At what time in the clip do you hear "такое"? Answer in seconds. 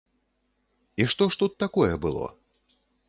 1.65-1.91